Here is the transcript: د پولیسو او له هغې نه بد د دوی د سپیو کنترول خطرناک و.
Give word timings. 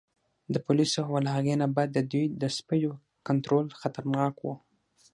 د 0.53 0.55
پولیسو 0.65 0.99
او 1.09 1.13
له 1.25 1.29
هغې 1.35 1.53
نه 1.61 1.67
بد 1.75 1.89
د 1.93 1.99
دوی 2.11 2.25
د 2.41 2.43
سپیو 2.57 2.91
کنترول 3.27 3.67
خطرناک 3.81 4.35
و. 4.41 4.45